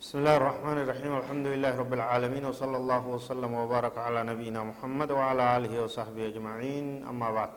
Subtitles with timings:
[0.00, 1.12] بسم الله الرحمن الرحيم.
[1.12, 7.04] الحمد لله رب العالمين وصلى الله وسلم وبارك على نبينا محمد وعلى آله وصحبه أجمعين.
[7.04, 7.52] أما بعد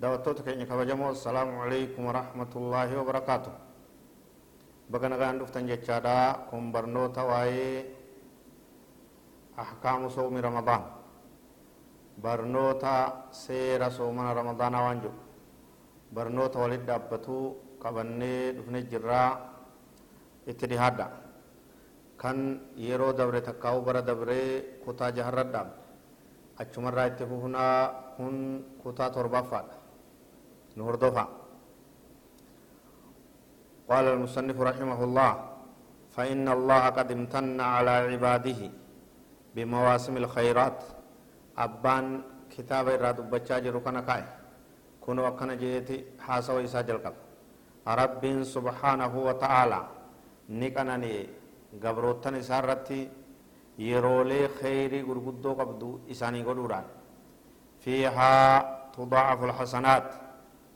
[0.00, 3.52] دعوتك إن كبجمو السلام عليكم ورحمة الله وبركاته.
[4.88, 7.84] بقنا غان دفتن جتشادا كم برنو تواي
[9.60, 10.82] أحكام صوم رمضان.
[12.24, 12.96] برنوتا
[13.36, 15.12] سير صومنا رمضان وانجو.
[16.16, 17.36] برنوتا ولد دابتو
[17.84, 19.22] قبني دفن جرا
[20.48, 21.08] اتدهادا
[22.20, 25.70] kan yeroo dabre takkaa'u bara dabree kutaa jaharradhaan
[26.60, 28.36] achumarraa itti fufnaa kun
[28.82, 29.76] kutaa torbaffaadha.
[30.76, 31.40] Nu hordofa
[33.90, 35.32] قال المصنف رحمه الله
[36.14, 38.60] فإن الله قد امتن على عباده
[39.54, 40.78] بمواسم الخيرات
[41.58, 42.06] أبان
[42.54, 44.22] كتاب إراد بچا كان كاي
[45.02, 47.14] كنو أكنا جيتي حاسو إسا جلقب
[47.82, 48.22] رب
[48.54, 49.80] سبحانه وتعالى
[50.50, 51.14] نكنني
[51.78, 53.10] gabroottan isaa irratti
[53.78, 56.84] yeroolee kheyrii gurguddoo qabdu isaanii godhuudhaan
[57.84, 60.08] fiihaa tudaacafu lxasanaat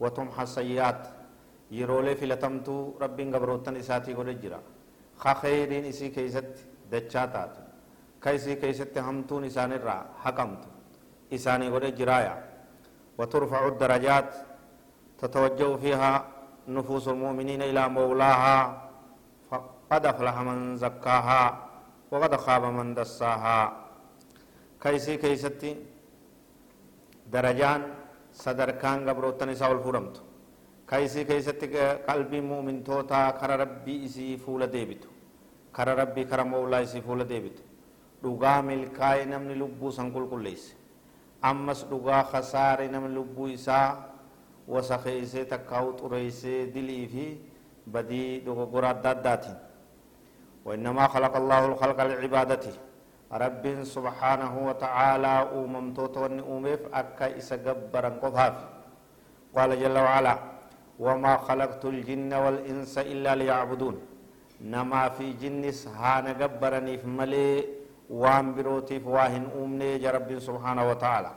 [0.00, 1.02] watumxa sayyaat
[1.70, 4.58] yeroolee filatamtuu rabbiin gabroottan isaatii godhe jira
[5.22, 7.60] ka kheyriin isii keeysatti dachaa taatu
[8.20, 10.68] ka isii keeysatti hamtuun isaanirraa haqamtu
[11.30, 12.34] isaanii godhe jiraaya
[13.18, 14.34] الدرجات
[15.18, 16.24] تتوجه فيها
[16.68, 18.83] نفوس المؤمنين إلى مولاها
[19.94, 21.42] قد أفلح من زكاها
[22.10, 23.60] وقد خاب من دساها
[24.82, 25.70] كيسي كيستي
[27.34, 27.80] درجان
[28.44, 30.16] صدركان قبروتن إساء الفرمت
[30.90, 31.66] كيسي كيستي
[32.08, 35.08] قلبي مؤمن توتا كر ربي إسي فول ديبتو
[35.76, 37.62] كر ربي كر مولا إسي فول ديبتو
[38.24, 40.72] dhugaa milkaa'e namni lubbuu san qulqulleesse
[41.50, 43.88] ammas dhugaa khasaare namni lubbuu isaa
[44.74, 47.24] wasakeeysee takkaa'u xureeysee dilii fi
[47.94, 49.56] badii dogoggora adda addaatiin
[50.64, 52.74] وإنما خلق الله الخلق لعبادته.
[53.32, 58.56] رب سبحانه وتعالى أوممتوت ونؤمف أكا إسا قبرا قفاف
[59.56, 60.34] قال جل وعلا
[60.98, 63.96] وما خلقت الجن والإنس إلا ليعبدون.
[64.60, 67.64] نما في جنس هان قبرني في ملي
[68.10, 71.32] وان بروتي فواهن أمني رب سبحانه وتعالى.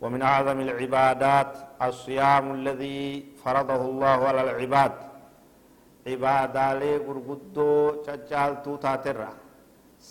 [0.00, 1.52] ومن أعظم العبادات
[1.82, 4.92] الصيام الذي فرضه الله على العباد.
[6.04, 9.30] Cibaadaalee gurguddoo caccaaltuu taaterra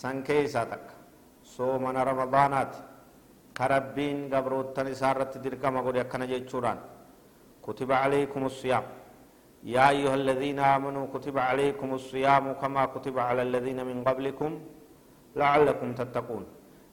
[0.00, 0.94] san keeysaa takka
[1.54, 2.78] soomana ramadaanaati
[3.58, 6.80] ka rabbiin gabroottan isaa irratti dirqama godhe akkana jechuudhaan
[7.64, 8.84] kutiba calaykum الصيام
[9.74, 14.50] يا أيها الذين آمنوا كتب عليكم الصيام كما كتب على الذين من قبلكم
[15.40, 16.44] لعلكم تتقون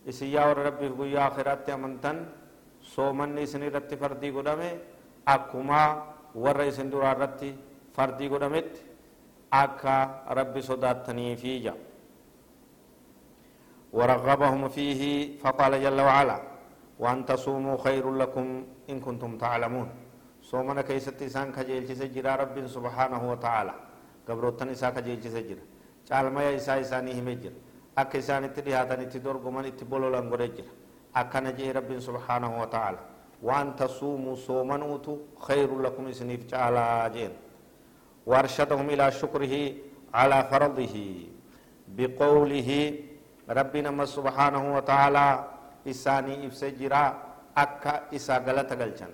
[0.09, 2.17] إسيا ربي في آخرات أمنتن
[2.95, 4.71] صومني سني رتي فردي قدامي
[5.35, 5.81] أكما
[6.43, 7.13] ور إسن دورا
[7.95, 8.71] فردي قدامت
[9.63, 9.97] أكا
[10.37, 11.75] ربي صداتني فيجا
[13.97, 15.01] ورغبهم فيه
[15.43, 16.37] فقال جل وعلا
[17.01, 18.45] وأن تصوموا خير لكم
[18.91, 19.89] إن كنتم تعلمون
[20.51, 23.73] صومنا كيست إسان كجيل سجرا رب سبحانه وتعالى
[24.27, 25.65] قبروتن إسا كجيل سجرا
[26.09, 27.55] caalma isaa isaanii himee jira
[28.01, 30.71] akka isaan itti dhihaatan itti dorgoman itti bololan godhe jira
[31.21, 32.99] akkana jee rabbiin subhaanahu wa ta'ala
[33.47, 35.15] waan tasuumuu soomanuutu
[35.47, 37.33] khayru lakum isiniif caalaa jeen
[38.29, 39.53] وأرشدهم إلى شكره
[40.19, 40.95] على فرضه
[41.97, 42.69] بقوله
[43.57, 45.27] ربنا ما سبحانه وتعالى
[45.91, 47.03] إساني إفسجرا
[47.63, 49.11] اكا إسا غلط غلچن.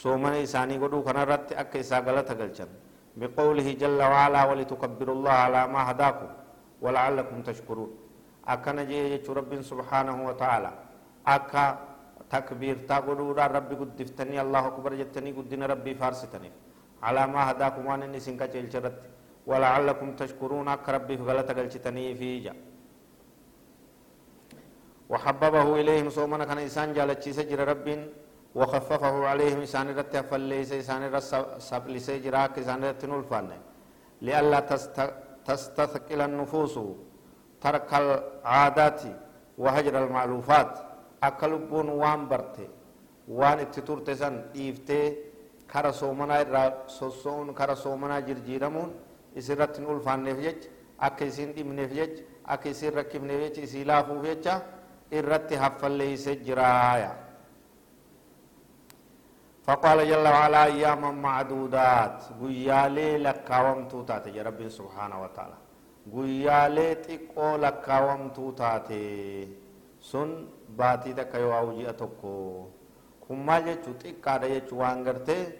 [0.00, 2.70] سومن إساني غدو كن رت اكا إسا غلط غلچن.
[3.20, 6.30] بقوله جل وعلا ولتكبروا الله على ما هداكم
[6.84, 7.90] ولعلكم تشكرون.
[8.52, 10.72] اكا نجي رب سبحانه وتعالى.
[11.36, 11.64] اكا
[12.32, 16.50] تكبير تا غدو ربي قدفتني الله أكبر جتني قدنا ربي فارستني.
[17.02, 18.96] على ما هداكم وأن إني سنكا جلچرت
[19.46, 20.68] ولعلكم تشكرون.
[20.68, 22.54] اك ربي غلط غلچتني في جا
[25.10, 27.86] وحببه إليهم صومنا كان إنسان جالچي سجر رب
[28.58, 31.32] وخففه عليهم إنسان رت فليس إنسان رس
[31.68, 33.50] سبلس جرا إنسان رت نلفان
[34.26, 34.60] لئلا
[35.48, 36.74] تستثقل النفوس
[37.62, 39.00] ترك العادات
[39.62, 40.72] وهجر المعلوفات
[41.28, 42.68] أكلبون وان برته.
[43.28, 45.02] وان اتتورتسن ديفته
[45.72, 48.90] kara soomanaa irraa sosso'uun kara soomanaa jirjiiramuun
[49.42, 50.68] isirratti hin ulfaanneef jecha
[51.08, 52.22] akka isin dhibneef jecha
[52.54, 54.54] akka isin rakkifneef jecha isii laafuuf jecha
[55.20, 57.12] irratti haffalleeyse jiraaya
[59.66, 65.58] فقال جل وعلا أياما معدودات قيالي لكاومتو تاتي يا رب سبحانه وتعالى
[66.14, 69.48] قيالي تقو لكاومتو تاتي
[70.10, 70.30] سن
[70.78, 71.84] باتي تكا يواوجي
[73.26, 75.58] أتوكو kun maal jechuu xiqqaadha jechuu waan gartee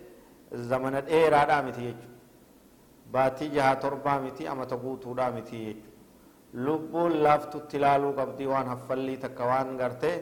[0.52, 2.10] zamana dheeraadhaa miti jechuu
[3.12, 5.90] baatii jaha torbaa miti amata guutuudhaa miti jechuudha
[6.66, 10.14] lubbuun laaftutti ilaaluu qabdii waan haffallii takka waan gartee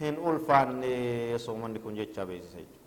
[0.00, 2.82] hin ulfaanne soomanni kun jecha beeksisa jechuudha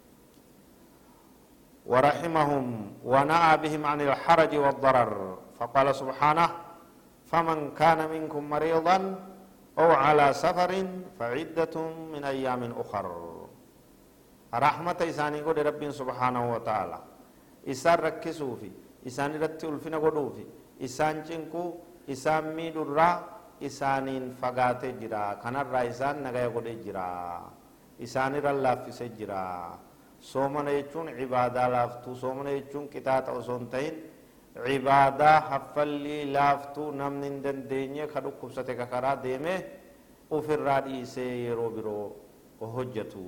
[1.87, 2.65] ورحمهم
[3.05, 6.49] ونأى بهم عن الحرج والضرر فقال سبحانه
[7.31, 8.97] فمن كان منكم مريضا
[9.79, 10.71] أو على سفر
[11.19, 11.75] فعدة
[12.13, 13.36] من أيام أخر
[15.91, 16.99] سبحانه وتعالى
[17.73, 18.69] إسان ركسوا في
[19.07, 20.43] إسان رتي ألفنا قدوا في
[20.85, 21.63] إسان جنكو
[22.13, 23.09] إسان ميد الرا
[23.67, 27.11] إسانين فقات جرا كان الرا إسان نغايا قد جرا
[28.05, 29.45] إسان رلا في سجرا
[30.19, 33.95] soomana jechuun cibaadaa laaftuu soomana jechuun qixaaxa osoo hin ta'in
[34.65, 39.53] cibaadaa haffallii laaftuu namni hin dandeenye ka dhukkubsate ka karaa deeme
[40.37, 42.05] ufirraa dhiisee yeroo biroo
[42.75, 43.23] hojjetu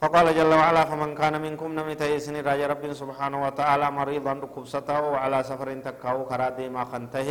[0.00, 5.38] فقال جل وعلا فمن كان منكم نمي تيسن راجع رب سبحانه وتعالى مريضا ركبسته وعلى
[5.42, 7.30] سفر تكاو خرا ديما خنته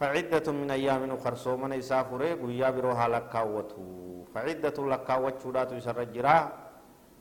[0.00, 3.78] فعدة من أيام أخر سومن إسافره قويا بروها لكاوته
[4.34, 6.38] فعدة لكاوت شودات يسرجرا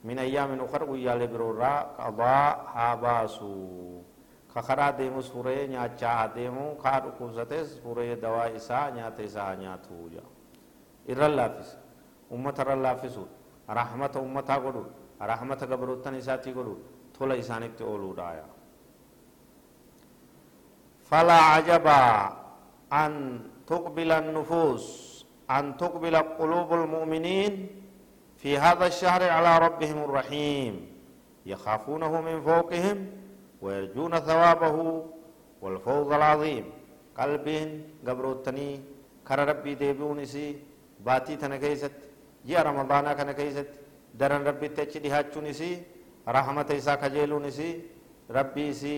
[0.04, 3.54] من أيام أخر ويا لبرورا قضاء هاباسو.
[4.54, 10.26] كخرا ديمو سوري نياچا ديمو كاد كوزتس سوري دوا إسا نيات إسا نياتو جا
[11.10, 11.70] إرلافس
[12.34, 13.26] أمة رلافسو
[13.70, 14.84] رحمة أمة قدو
[15.22, 16.76] رحمة قبروتن إساتي قدو
[17.16, 18.46] تولا إسانك تقولو دايا
[21.10, 22.04] فلا عجبا
[22.94, 23.12] أن
[23.68, 24.86] تقبل النفوس
[25.52, 27.68] أن تقبل قلوب المؤمنين
[28.38, 30.74] في هذا الشهر على ربهم الرحيم
[31.46, 32.98] يخافونه من فوقهم
[33.62, 35.04] ويرجون ثوابه
[35.62, 36.66] والفوز العظيم
[37.20, 37.48] قلب
[38.08, 38.70] قبروتني
[39.28, 40.58] كر ربي ديبون سي
[41.06, 41.92] باتي تنكيست
[42.48, 43.70] كان كيست
[44.20, 45.70] درن ربي تجدي هاتشون سي
[46.28, 47.70] رحمة إسا كجيلون سي
[48.38, 48.94] ربي سي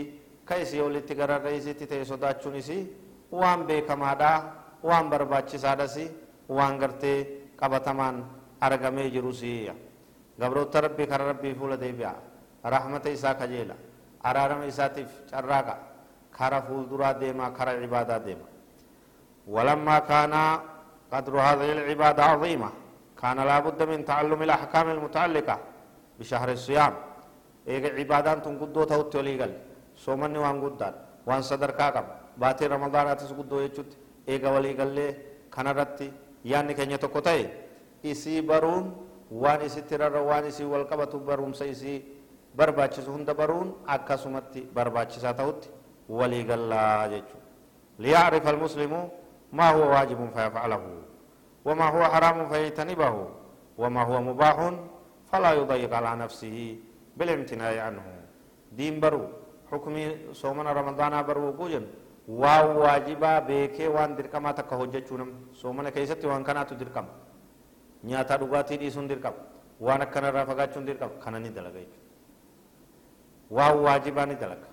[0.49, 2.77] كيسي ولتي قرر رئيسي تتي صداتشون سي
[3.31, 4.31] وان بيكما دا
[4.83, 6.05] وان برباچي سادا سي
[6.49, 8.23] waan gartee qabatamaan
[8.61, 9.73] argamee jiru siya
[10.39, 12.13] gabroota rabbii kara rabbii fuula deebi'a
[12.63, 13.75] rahmata isaa kajeela
[14.23, 15.75] araarama isaatiif carraaqa
[16.37, 18.47] kara fuulduraa deemaa kara cibaadaa deema
[19.47, 20.33] ولما كان
[21.13, 22.69] قدر هذه العبادة عظيمة
[23.21, 25.55] كان لا بد من تعلم الأحكام المتعلقة
[26.19, 26.93] بشهر الصيام
[27.71, 29.51] إيجا عبادان تنقدو تهوت وليقل
[30.03, 30.93] سومني وان قدان
[31.27, 32.05] وان صدر كاقب
[32.41, 33.91] باتي رمضان أتس قدو يجوت
[34.29, 35.07] إيجا وليقل لي
[35.53, 36.07] كان رتي
[37.03, 37.43] tokko ta'e
[38.11, 38.93] isii baruun
[39.31, 42.03] waan isitti rarra waan isii wal qabatu barumsa isii
[42.55, 45.69] barbaachisu hunda baruun akkasumatti barbaachisaa ta'utti
[46.09, 47.45] walii gallaa jechuudha
[47.99, 48.99] liyacrifa almuslimu
[49.51, 51.14] maa huwa waajibun fayafcalahu
[51.65, 53.13] وما هو حرام فيجتنبه
[53.81, 54.57] وما هو مباح
[55.31, 56.57] فلا يضيق على نفسه
[57.17, 58.05] بالامتناع عنه
[58.77, 59.23] دين برو
[59.71, 59.95] حكم
[60.41, 61.47] صومنا رمضان برو
[63.49, 67.09] beekee waan dirqamaa takka hojjechuu namni soomana keessatti waan kanaatu dirqama
[68.03, 69.37] nyaataa dhugaatii dhiisuun dirqama
[69.79, 72.09] waan akkanarraa fagaachuun dirqama kana ni dalaga jechuudha
[73.57, 74.67] waan waajibaa ni dalaga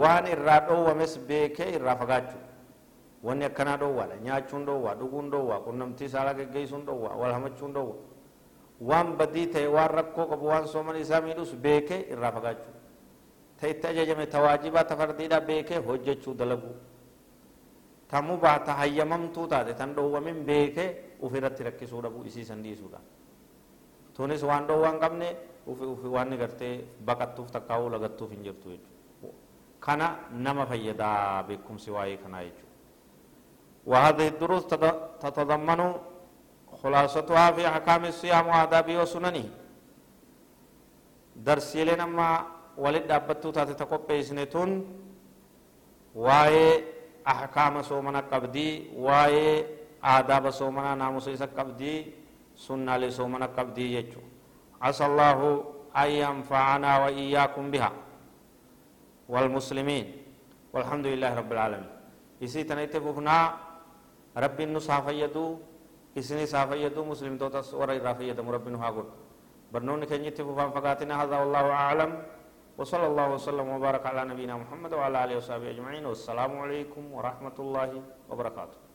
[0.00, 2.40] waan irraa dhoowwames beekee irraa fagaachuu
[3.26, 8.02] wanni akkanaa dhoowwaadha nyaachuun dhoowwaa dhuguun dhoowwaa qunnamtii saalaa geggeessuun dhoowwaa wal hamachuun dhoowwaa
[8.90, 12.74] waan badii ta'e waan rakkoo qabu waan soomana isaa miidhus beekee irraa fagaachuu
[13.60, 16.72] تيت أججمه تواجبا تفرديدا بيكه هججو دلقو
[18.10, 20.86] تمو با تهيمم تو تاتي تندو ومن بيكه
[21.22, 23.00] وفرت ركسو دبو إسي سندي سودا
[24.14, 25.28] تونس وان دو وان قبنه
[25.68, 26.70] وفي وفي وان نغرتي
[27.06, 28.90] بقتوف تقاو لغتوف انجرتو يجو
[29.84, 30.02] كان
[30.44, 31.10] نما فيدا
[31.48, 32.67] بكم سواي كنا يجو
[33.88, 34.64] وهذه الدروس
[35.22, 35.80] تتضمن
[36.82, 39.44] خلاصتها في أحكام الصيام وآدابه وسننه
[41.46, 42.06] درسي لنا
[42.78, 44.70] walit dhaabbattuu taate ta qopheessine tun
[46.14, 46.72] waa'ee
[47.34, 48.72] ahkaama soomana qabdii
[49.06, 49.54] waa'ee
[50.12, 51.98] aadaaba soomanaa naamusa isa qabdii
[52.66, 54.20] sunnaalee soomana qabdii jechu
[54.86, 55.38] عسى الله
[56.02, 57.92] أن ينفعنا وإياكم بها
[59.28, 60.06] والمسلمين
[60.72, 61.90] والحمد لله رب العالمين
[62.44, 63.38] إسي تنيت ففنا
[64.44, 65.46] رب النصح فيدو
[66.18, 69.06] إسني سافيدو مسلم توتس ورى رافيدو رب نهاقل
[69.72, 72.12] برنون كنيت ففان فقاتنا هذا والله أعلم.
[72.78, 76.06] وصلى الله وسلم وبارك على نبينا محمد وعلى آله وصحبه أجمعين.
[76.06, 77.90] والسلام عليكم ورحمة الله
[78.30, 78.87] وبركاته.